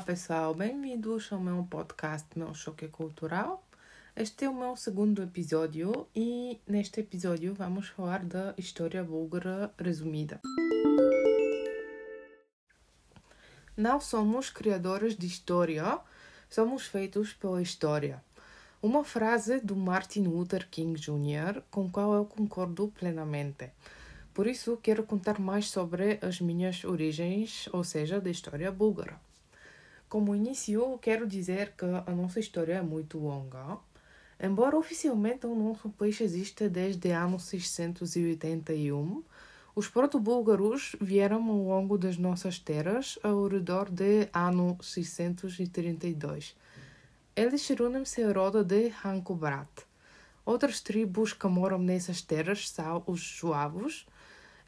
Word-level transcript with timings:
Olá 0.00 0.06
pessoal, 0.06 0.54
bem-vindos 0.54 1.30
ao 1.30 1.38
meu 1.38 1.62
podcast 1.68 2.26
Meu 2.34 2.54
Choque 2.54 2.88
Cultural. 2.88 3.62
Este 4.16 4.46
é 4.46 4.48
o 4.48 4.54
meu 4.54 4.74
segundo 4.74 5.22
episódio 5.22 6.08
e 6.16 6.58
neste 6.66 7.00
episódio 7.00 7.52
vamos 7.52 7.88
falar 7.88 8.24
da 8.24 8.54
história 8.56 9.04
búlgara 9.04 9.70
resumida. 9.78 10.40
Não 13.76 14.00
somos 14.00 14.48
criadores 14.48 15.14
de 15.14 15.26
história, 15.26 15.98
somos 16.48 16.86
feitos 16.86 17.34
pela 17.34 17.60
história. 17.60 18.24
Uma 18.82 19.04
frase 19.04 19.60
do 19.60 19.76
Martin 19.76 20.22
Luther 20.22 20.66
King 20.70 20.98
Jr., 20.98 21.60
com 21.70 21.90
qual 21.90 22.14
eu 22.14 22.24
concordo 22.24 22.88
plenamente. 22.88 23.70
Por 24.32 24.46
isso, 24.46 24.78
quero 24.82 25.02
contar 25.02 25.38
mais 25.38 25.68
sobre 25.68 26.18
as 26.22 26.40
minhas 26.40 26.84
origens, 26.84 27.68
ou 27.70 27.84
seja, 27.84 28.18
da 28.18 28.30
história 28.30 28.72
búlgara. 28.72 29.20
Como 30.10 30.34
início, 30.34 30.98
quero 31.00 31.24
dizer 31.24 31.74
que 31.78 31.84
a 31.84 32.10
nossa 32.10 32.40
história 32.40 32.74
é 32.74 32.82
muito 32.82 33.16
longa. 33.16 33.78
Embora 34.42 34.76
oficialmente 34.76 35.46
o 35.46 35.54
nosso 35.54 35.88
país 35.90 36.20
exista 36.20 36.68
desde 36.68 37.12
ano 37.12 37.38
681, 37.38 39.22
os 39.72 39.86
proto-búlgaros 39.86 40.96
vieram 41.00 41.48
ao 41.48 41.58
longo 41.58 41.96
das 41.96 42.16
nossas 42.18 42.58
terras 42.58 43.20
ao 43.22 43.46
redor 43.46 43.88
de 43.88 44.28
ano 44.34 44.76
632. 44.82 46.56
Eles 47.36 47.68
reúnem-se 47.68 48.24
à 48.24 48.32
roda 48.32 48.64
de 48.64 48.92
Hankobrat. 49.04 49.70
Outras 50.44 50.80
tribos 50.80 51.32
que 51.32 51.46
moram 51.46 51.78
nessas 51.78 52.20
terras 52.20 52.68
são 52.68 53.04
os 53.06 53.20
juavos. 53.20 54.04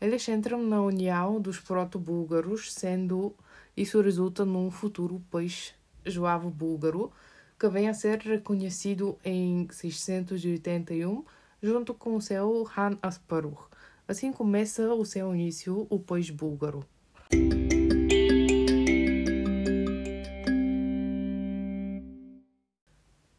Eles 0.01 0.29
entram 0.29 0.63
na 0.63 0.81
união 0.81 1.41
dos 1.41 1.59
proto-búlgaros, 1.59 2.73
sendo 2.73 3.35
isso 3.77 4.01
resulta 4.01 4.45
num 4.45 4.71
futuro 4.71 5.23
país 5.31 5.75
juavo 6.05 6.51
búlgaro 6.51 7.13
que 7.59 7.69
vem 7.69 7.89
a 7.89 7.95
ser 7.95 8.19
reconhecido 8.19 9.19
em 9.25 9.69
681 9.71 11.25
junto 11.63 11.95
com 11.95 12.21
seu 12.21 12.69
Han 12.77 12.99
Asparuh. 13.01 13.69
Assim 14.07 14.33
começa 14.33 14.93
o 14.93 15.05
seu 15.05 15.33
início 15.33 15.87
o 15.89 15.99
país 15.99 16.29
búlgaro. 16.29 16.85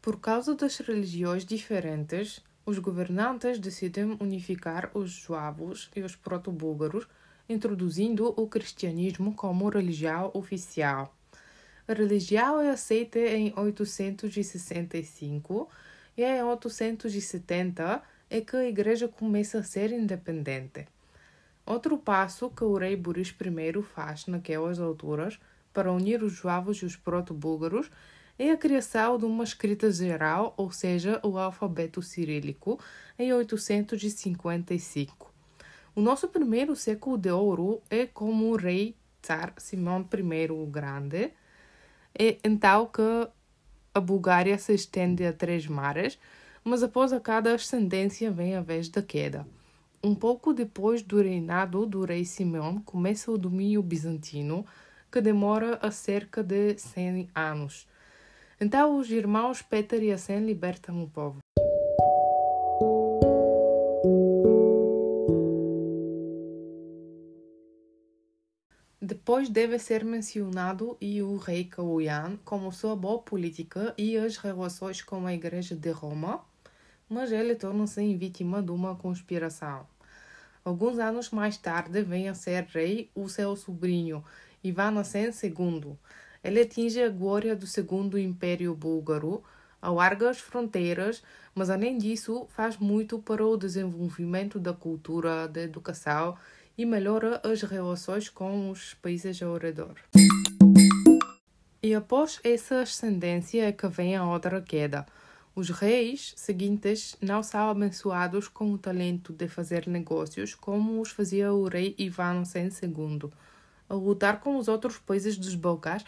Por 0.00 0.20
causa 0.20 0.54
das 0.54 0.78
religiões 0.78 1.44
diferentes, 1.44 2.42
os 2.66 2.78
governantes 2.78 3.58
decidem 3.58 4.16
unificar 4.20 4.90
os 4.94 5.10
juavos 5.10 5.90
e 5.94 6.00
os 6.00 6.16
proto-búlgaros 6.16 7.06
introduzindo 7.48 8.34
o 8.36 8.46
cristianismo 8.46 9.34
como 9.34 9.68
religião 9.68 10.30
oficial. 10.34 11.14
A 11.86 11.92
religião 11.92 12.60
é 12.60 12.70
aceita 12.70 13.18
em 13.18 13.52
865 13.56 15.68
e 16.16 16.24
em 16.24 16.42
870 16.42 18.02
é 18.30 18.40
que 18.40 18.56
a 18.56 18.66
igreja 18.66 19.06
começa 19.06 19.58
a 19.58 19.62
ser 19.62 19.92
independente. 19.92 20.88
Outro 21.66 21.98
passo 21.98 22.50
que 22.50 22.64
o 22.64 22.76
rei 22.76 22.96
Boris 22.96 23.28
I 23.28 23.82
faz 23.82 24.26
naquelas 24.26 24.80
alturas 24.80 25.38
para 25.72 25.92
unir 25.92 26.22
os 26.22 26.32
juavos 26.32 26.78
e 26.78 26.86
os 26.86 26.96
proto-búlgaros 26.96 27.90
é 28.38 28.50
a 28.50 28.56
criação 28.56 29.18
de 29.18 29.24
uma 29.24 29.44
escrita 29.44 29.90
geral, 29.90 30.54
ou 30.56 30.70
seja, 30.70 31.20
o 31.22 31.38
alfabeto 31.38 32.02
cirílico, 32.02 32.78
em 33.18 33.32
855. 33.32 35.33
O 35.96 36.00
nosso 36.00 36.26
primeiro 36.26 36.74
século 36.74 37.16
de 37.16 37.30
ouro 37.30 37.80
é 37.88 38.04
como 38.04 38.50
o 38.50 38.56
rei 38.56 38.96
Tsar 39.22 39.54
Simão 39.58 40.04
I 40.12 40.50
o 40.50 40.66
Grande. 40.66 41.32
É 42.18 42.36
então 42.42 42.86
que 42.86 43.28
a 43.94 44.00
Bulgária 44.00 44.58
se 44.58 44.74
estende 44.74 45.24
a 45.24 45.32
três 45.32 45.68
mares, 45.68 46.18
mas 46.64 46.82
após 46.82 47.12
a 47.12 47.20
cada 47.20 47.54
ascendência 47.54 48.28
vem 48.28 48.56
a 48.56 48.60
vez 48.60 48.88
da 48.88 49.02
queda. 49.02 49.46
Um 50.02 50.16
pouco 50.16 50.52
depois 50.52 51.00
do 51.00 51.22
reinado 51.22 51.86
do 51.86 52.04
rei 52.04 52.24
Simão 52.24 52.80
começa 52.80 53.30
o 53.30 53.38
domínio 53.38 53.80
bizantino, 53.80 54.66
que 55.12 55.20
demora 55.20 55.78
a 55.80 55.92
cerca 55.92 56.42
de 56.42 56.76
100 56.76 57.30
anos. 57.32 57.86
Então 58.60 58.98
os 58.98 59.08
irmãos 59.12 59.62
Peter 59.62 60.02
e 60.02 60.10
Asen 60.10 60.44
libertam 60.44 61.04
o 61.04 61.08
povo. 61.08 61.38
Depois 69.34 69.48
deve 69.48 69.80
ser 69.80 70.04
mencionado 70.04 70.96
e 71.00 71.20
o 71.20 71.36
rei 71.38 71.64
Kaloyan 71.64 72.38
como 72.44 72.70
sua 72.70 72.94
boa 72.94 73.18
política 73.18 73.92
e 73.98 74.16
as 74.16 74.36
relações 74.36 75.02
com 75.02 75.26
a 75.26 75.34
Igreja 75.34 75.74
de 75.74 75.90
Roma, 75.90 76.40
mas 77.08 77.32
ele 77.32 77.56
torna-se 77.56 78.14
vítima 78.14 78.62
de 78.62 78.70
uma 78.70 78.94
conspiração. 78.94 79.88
Alguns 80.64 81.00
anos 81.00 81.30
mais 81.30 81.56
tarde 81.56 82.00
vem 82.04 82.28
a 82.28 82.34
ser 82.34 82.62
rei 82.72 83.10
o 83.12 83.28
seu 83.28 83.56
sobrinho, 83.56 84.22
Ivan 84.62 85.00
Asen 85.00 85.30
II. 85.42 85.96
Ele 86.44 86.60
atinge 86.60 87.02
a 87.02 87.08
glória 87.08 87.56
do 87.56 87.66
Segundo 87.66 88.16
Império 88.16 88.72
Búlgaro, 88.72 89.42
alarga 89.82 90.30
as 90.30 90.38
fronteiras, 90.38 91.24
mas 91.52 91.70
além 91.70 91.98
disso 91.98 92.46
faz 92.50 92.76
muito 92.78 93.18
para 93.18 93.44
o 93.44 93.56
desenvolvimento 93.56 94.60
da 94.60 94.72
cultura, 94.72 95.48
da 95.48 95.60
educação 95.60 96.36
e 96.76 96.84
melhora 96.84 97.40
as 97.44 97.62
relações 97.62 98.28
com 98.28 98.70
os 98.70 98.94
países 98.94 99.42
ao 99.42 99.56
redor. 99.56 99.94
E 101.82 101.94
após 101.94 102.40
essa 102.42 102.80
ascendência 102.80 103.68
é 103.68 103.72
que 103.72 103.86
vem 103.88 104.16
a 104.16 104.24
outra 104.24 104.60
queda. 104.62 105.04
Os 105.54 105.70
reis 105.70 106.32
seguintes 106.36 107.16
não 107.20 107.42
são 107.42 107.68
abençoados 107.68 108.48
com 108.48 108.72
o 108.72 108.78
talento 108.78 109.32
de 109.32 109.46
fazer 109.46 109.86
negócios 109.86 110.54
como 110.54 111.00
os 111.00 111.10
fazia 111.10 111.52
o 111.52 111.68
rei 111.68 111.94
Ivan 111.96 112.44
Sen 112.44 112.70
II. 112.82 113.30
Ao 113.88 113.98
lutar 113.98 114.40
com 114.40 114.56
os 114.56 114.66
outros 114.66 114.98
países 114.98 115.36
dos 115.36 115.54
Balcãs, 115.54 116.04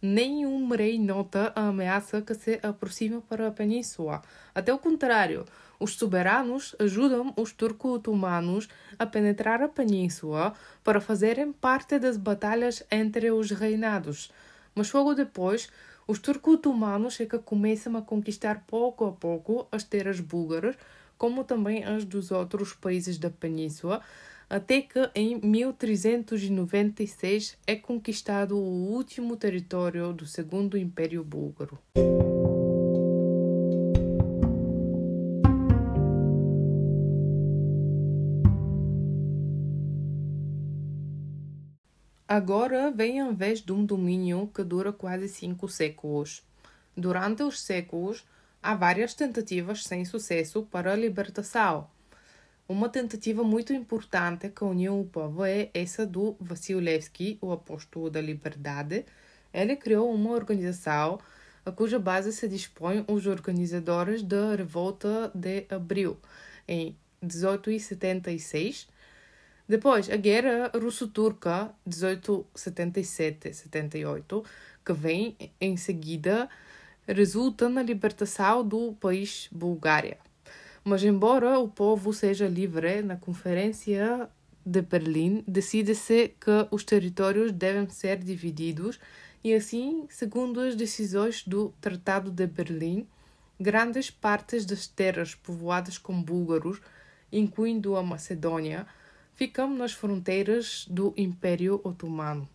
nenhum 0.00 0.66
rei 0.68 0.98
nota 0.98 1.52
a 1.54 1.68
ameaça 1.68 2.22
que 2.22 2.34
se 2.34 2.58
aproxima 2.62 3.20
para 3.20 3.48
a 3.48 3.52
península. 3.52 4.22
Até 4.54 4.72
o 4.72 4.78
contrário, 4.78 5.44
os 5.80 5.94
soberanos 5.94 6.74
ajudam 6.78 7.32
os 7.36 7.52
turco-otomanos 7.52 8.68
a 8.98 9.06
penetrar 9.06 9.62
a 9.62 9.68
península 9.68 10.52
para 10.82 11.00
fazerem 11.00 11.52
parte 11.52 11.98
das 11.98 12.16
batalhas 12.16 12.82
entre 12.90 13.30
os 13.30 13.50
reinados. 13.50 14.30
Mas 14.74 14.92
logo 14.92 15.14
depois, 15.14 15.68
os 16.06 16.18
turco-otomanos 16.18 17.20
é 17.20 17.26
que 17.26 17.38
começam 17.38 17.96
a 17.96 18.02
conquistar 18.02 18.64
pouco 18.66 19.04
a 19.04 19.12
pouco 19.12 19.68
as 19.70 19.84
terras 19.84 20.20
búlgaras, 20.20 20.76
como 21.16 21.44
também 21.44 21.84
as 21.84 22.04
dos 22.04 22.30
outros 22.30 22.72
países 22.72 23.18
da 23.18 23.28
península, 23.28 24.00
até 24.48 24.80
que 24.80 25.10
em 25.14 25.38
1396 25.38 27.58
é 27.66 27.76
conquistado 27.76 28.56
o 28.56 28.90
último 28.90 29.36
território 29.36 30.12
do 30.12 30.26
Segundo 30.26 30.78
Império 30.78 31.22
Búlgaro. 31.22 31.78
Agora 42.38 42.92
vem 42.92 43.20
a 43.20 43.32
vez 43.32 43.60
de 43.60 43.72
um 43.72 43.84
domínio 43.84 44.48
que 44.54 44.62
dura 44.62 44.92
quase 44.92 45.28
cinco 45.28 45.68
séculos. 45.68 46.46
Durante 46.96 47.42
os 47.42 47.60
séculos, 47.60 48.24
há 48.62 48.76
várias 48.76 49.12
tentativas 49.12 49.82
sem 49.82 50.04
sucesso 50.04 50.62
para 50.62 50.92
a 50.92 50.96
libertação. 50.96 51.90
Uma 52.68 52.88
tentativa 52.88 53.42
muito 53.42 53.72
importante 53.72 54.48
que 54.50 54.62
uniu 54.62 55.00
o 55.00 55.04
povo 55.04 55.44
é 55.44 55.68
essa 55.74 56.06
do 56.06 56.36
Vassilevski, 56.38 57.38
o 57.40 57.50
apóstolo 57.50 58.08
da 58.08 58.20
liberdade. 58.20 59.04
Ele 59.52 59.74
criou 59.74 60.08
uma 60.14 60.30
organização 60.30 61.18
a 61.66 61.72
cuja 61.72 61.98
base 61.98 62.32
se 62.32 62.46
dispõem 62.46 63.04
os 63.08 63.26
organizadores 63.26 64.22
da 64.22 64.54
Revolta 64.54 65.32
de 65.34 65.66
Abril, 65.68 66.16
em 66.68 66.96
1876 67.20 68.86
depois, 69.68 70.08
a 70.08 70.16
Guerra 70.16 70.70
Russo-Turca, 70.74 71.70
1877-78, 71.86 74.42
que 74.84 74.92
vem 74.94 75.36
em 75.60 75.76
seguida, 75.76 76.48
resulta 77.06 77.68
na 77.68 77.82
libertação 77.82 78.66
do 78.66 78.94
país 78.94 79.50
Bulgária. 79.52 80.16
Mas, 80.82 81.04
embora 81.04 81.58
o 81.58 81.68
povo 81.68 82.14
seja 82.14 82.48
livre, 82.48 83.02
na 83.02 83.16
Conferência 83.16 84.30
de 84.64 84.80
Berlim 84.80 85.44
decide-se 85.46 86.28
que 86.40 86.66
os 86.70 86.82
territórios 86.84 87.52
devem 87.52 87.90
ser 87.90 88.16
divididos 88.18 88.98
e 89.44 89.52
assim, 89.54 90.06
segundo 90.10 90.60
as 90.60 90.74
decisões 90.74 91.46
do 91.46 91.74
Tratado 91.80 92.30
de 92.30 92.46
Berlim, 92.46 93.06
grandes 93.60 94.10
partes 94.10 94.64
das 94.64 94.86
terras 94.86 95.34
povoadas 95.34 95.98
com 95.98 96.22
búlgaros, 96.22 96.80
incluindo 97.30 97.96
a 97.96 98.02
Macedônia, 98.02 98.86
ficamos 99.38 99.78
nas 99.78 99.92
fronteiras 99.92 100.84
do 100.90 101.14
Império 101.16 101.80
Otomano. 101.84 102.48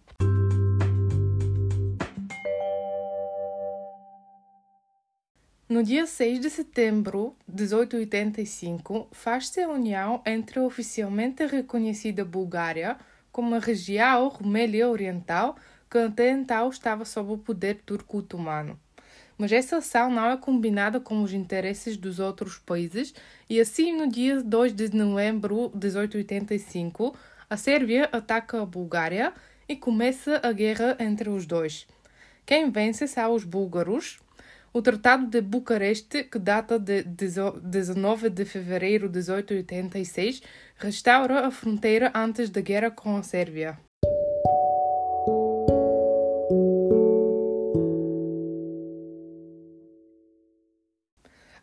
No 5.70 5.82
dia 5.82 6.06
6 6.06 6.42
de 6.42 6.50
setembro 6.50 7.38
de 7.48 7.64
1885, 7.64 9.08
faz-se 9.14 9.62
a 9.62 9.70
união 9.70 10.22
entre 10.26 10.60
a 10.60 10.64
oficialmente 10.64 11.46
reconhecida 11.46 12.26
Bulgária 12.26 12.98
como 13.32 13.56
a 13.56 13.60
região 13.60 14.28
Rumélia 14.28 14.90
Oriental, 14.90 15.56
que 15.90 15.98
até 15.98 16.32
então 16.32 16.70
estava 16.70 17.06
sob 17.06 17.32
o 17.32 17.38
poder 17.38 17.82
turco-otomano. 17.86 18.78
Mas 19.44 19.52
essa 19.52 19.80
ação 19.80 20.10
não 20.10 20.32
é 20.32 20.38
combinada 20.38 21.02
com 21.02 21.22
os 21.22 21.34
interesses 21.34 21.98
dos 21.98 22.18
outros 22.18 22.58
países, 22.60 23.14
e 23.50 23.60
assim, 23.60 23.94
no 23.94 24.10
dia 24.10 24.42
2 24.42 24.72
de 24.72 24.96
novembro 24.96 25.70
de 25.76 25.88
1885, 25.88 27.14
a 27.50 27.58
Sérvia 27.58 28.08
ataca 28.14 28.62
a 28.62 28.66
Bulgária 28.66 29.34
e 29.68 29.76
começa 29.76 30.40
a 30.42 30.54
guerra 30.54 30.96
entre 30.98 31.30
os 31.30 31.46
dois. 31.46 31.86
Quem 32.46 32.72
vence 32.72 33.06
são 33.06 33.34
os 33.34 33.44
búlgaros. 33.44 34.22
O 34.72 34.82
Tratado 34.82 35.28
de 35.28 35.42
Bucareste, 35.42 36.24
que 36.24 36.40
data 36.40 36.80
de 36.80 37.04
19 37.04 38.30
de 38.30 38.46
fevereiro 38.46 39.10
de 39.10 39.20
1886, 39.20 40.42
restaura 40.78 41.46
a 41.46 41.52
fronteira 41.52 42.14
antes 42.16 42.50
da 42.50 42.62
guerra 42.62 42.92
com 42.92 43.18
a 43.18 43.24
Sérvia. 43.24 43.78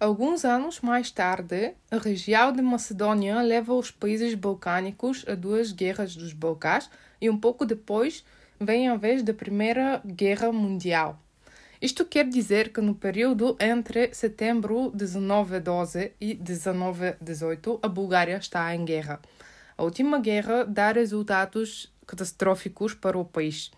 Alguns 0.00 0.47
anos 0.47 0.81
mais 0.81 1.11
tarde, 1.11 1.75
a 1.91 1.99
região 1.99 2.55
de 2.55 2.62
Macedônia 2.62 3.43
leva 3.43 3.75
os 3.75 3.91
países 3.91 4.32
balcânicos 4.32 5.26
a 5.29 5.35
duas 5.35 5.73
guerras 5.73 6.17
dos 6.17 6.32
Balcãs 6.32 6.88
e 7.20 7.29
um 7.29 7.37
pouco 7.37 7.67
depois 7.67 8.25
vem 8.58 8.88
a 8.88 8.97
vez 8.97 9.23
da 9.23 9.35
Primeira 9.35 10.00
Guerra 10.02 10.50
Mundial. 10.50 11.20
Isto 11.82 12.06
quer 12.06 12.26
dizer 12.26 12.73
que 12.73 12.81
no 12.81 12.94
período 12.94 13.58
entre 13.61 14.14
setembro 14.14 14.91
1912 14.94 16.12
e 16.19 16.35
1918 16.35 17.81
a 17.82 17.88
Bulgária 17.88 18.38
está 18.38 18.75
em 18.75 18.87
guerra. 18.87 19.20
A 19.76 19.82
última 19.82 20.19
guerra 20.19 20.64
dá 20.64 20.93
resultados 20.93 21.93
catastróficos 22.06 22.94
para 22.94 23.19
o 23.19 23.25
país. 23.26 23.70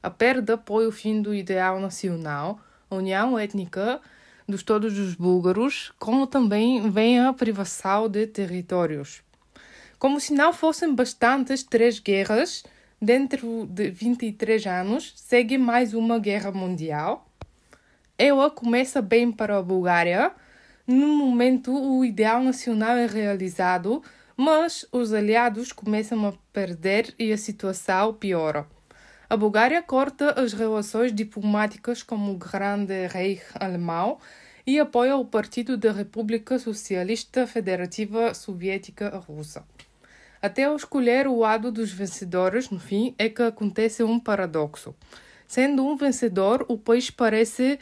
A 0.00 0.08
perda 0.08 0.56
foi 0.64 0.86
o 0.86 0.92
fim 0.92 1.20
do 1.20 1.34
ideal 1.34 1.80
nacional, 1.80 2.60
a 2.88 2.94
união 2.94 3.36
étnica 3.36 4.00
dos 4.48 4.62
todos 4.62 4.98
os 4.98 5.14
búlgaros, 5.14 5.92
como 5.98 6.26
também 6.26 6.90
vem 6.90 7.20
a 7.20 7.32
privação 7.34 8.08
de 8.08 8.26
territórios. 8.26 9.22
Como 9.98 10.18
se 10.18 10.32
não 10.32 10.54
fossem 10.54 10.94
bastantes 10.94 11.62
três 11.62 11.98
guerras, 11.98 12.64
dentro 13.00 13.66
de 13.66 13.90
23 13.90 14.66
anos, 14.66 15.12
segue 15.16 15.58
mais 15.58 15.92
uma 15.92 16.18
guerra 16.18 16.50
mundial. 16.50 17.30
Ela 18.16 18.50
começa 18.50 19.02
bem 19.02 19.30
para 19.30 19.58
a 19.58 19.62
Bulgária. 19.62 20.32
No 20.86 21.08
momento, 21.08 21.72
o 21.72 22.02
ideal 22.02 22.42
nacional 22.42 22.96
é 22.96 23.06
realizado, 23.06 24.02
mas 24.34 24.86
os 24.90 25.12
aliados 25.12 25.72
começam 25.72 26.26
a 26.26 26.32
perder 26.52 27.14
e 27.18 27.32
a 27.32 27.36
situação 27.36 28.14
piora. 28.14 28.66
A 29.30 29.36
Bulgária 29.36 29.82
corta 29.82 30.40
as 30.40 30.54
relações 30.54 31.12
diplomáticas 31.12 32.02
com 32.02 32.30
o 32.30 32.38
Grande 32.38 33.06
Reich 33.08 33.42
alemão 33.60 34.16
e 34.66 34.80
apoia 34.80 35.18
o 35.18 35.24
Partido 35.26 35.76
da 35.76 35.92
República 35.92 36.58
Socialista 36.58 37.46
Federativa 37.46 38.32
Soviética 38.32 39.10
Russa. 39.18 39.66
Até 40.40 40.64
ao 40.64 40.74
escolher 40.74 41.26
o 41.26 41.40
lado 41.40 41.70
dos 41.70 41.92
vencedores, 41.92 42.70
no 42.70 42.80
fim, 42.80 43.14
é 43.18 43.28
que 43.28 43.42
acontece 43.42 44.02
um 44.02 44.18
paradoxo. 44.18 44.94
Sendo 45.46 45.86
um 45.86 45.94
vencedor, 45.94 46.64
o 46.66 46.78
país 46.78 47.10
parece 47.10 47.78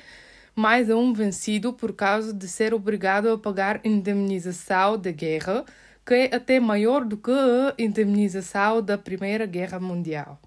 mais 0.52 0.90
um 0.90 1.12
vencido 1.12 1.72
por 1.72 1.92
causa 1.92 2.34
de 2.34 2.48
ser 2.48 2.74
obrigado 2.74 3.28
a 3.28 3.38
pagar 3.38 3.80
indemnização 3.84 4.98
de 4.98 5.12
guerra, 5.12 5.64
que 6.04 6.12
é 6.12 6.34
até 6.34 6.58
maior 6.58 7.04
do 7.04 7.16
que 7.16 7.30
a 7.30 7.72
indemnização 7.78 8.82
da 8.82 8.98
Primeira 8.98 9.46
Guerra 9.46 9.78
Mundial. 9.78 10.40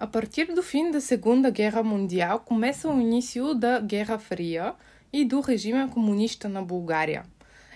A 0.00 0.06
partir 0.06 0.46
do 0.54 0.62
fim 0.62 0.90
da 0.90 0.98
Segunda 0.98 1.50
Guerra 1.50 1.82
Mundial 1.82 2.40
começa 2.40 2.88
o 2.88 2.98
início 2.98 3.52
da 3.54 3.78
Guerra 3.78 4.18
Fria 4.18 4.74
e 5.12 5.26
do 5.26 5.42
regime 5.42 5.86
comunista 5.88 6.48
na 6.48 6.62
Bulgária. 6.62 7.26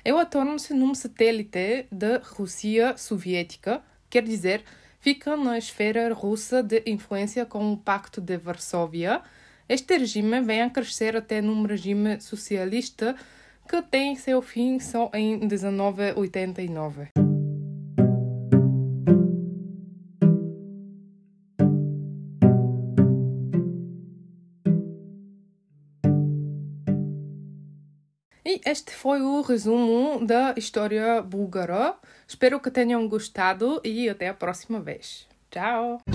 Ela 0.02 0.24
torna-se 0.24 0.72
num 0.72 0.94
satélite 0.94 1.86
da 1.92 2.22
Rússia 2.24 2.96
soviética, 2.96 3.82
quer 4.08 4.22
dizer, 4.22 4.64
fica 5.00 5.36
na 5.36 5.58
esfera 5.58 6.14
russa 6.14 6.62
de 6.62 6.82
influência 6.86 7.44
com 7.44 7.70
o 7.74 7.76
Pacto 7.76 8.22
de 8.22 8.38
Varsóvia, 8.38 9.20
este 9.68 9.98
regime 9.98 10.40
vem 10.40 10.62
a 10.62 10.70
crescer 10.70 11.14
até 11.14 11.42
num 11.42 11.64
regime 11.64 12.18
socialista 12.22 13.14
que 13.68 13.82
tem 13.82 14.16
seu 14.16 14.40
fim 14.40 14.80
só 14.80 15.10
em 15.12 15.36
1989. 15.40 17.23
Este 28.74 28.92
foi 28.92 29.22
o 29.22 29.40
resumo 29.40 30.26
da 30.26 30.52
história 30.56 31.22
búlgara. 31.22 31.94
Espero 32.26 32.58
que 32.58 32.72
tenham 32.72 33.06
gostado 33.08 33.80
e 33.84 34.08
até 34.08 34.26
a 34.26 34.34
próxima 34.34 34.80
vez. 34.80 35.28
Tchau! 35.48 36.13